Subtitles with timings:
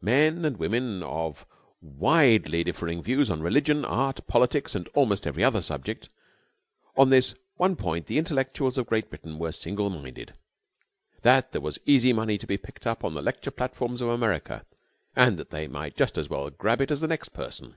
[0.00, 1.44] Men and women of
[1.80, 6.08] widely differing views on religion, art, politics, and almost every other subject;
[6.96, 10.34] on this one point the intellectuals of Great Britain were single minded,
[11.22, 14.64] that there was easy money to be picked up on the lecture platforms of America
[15.16, 17.74] and that they might just as well grab it as the next person.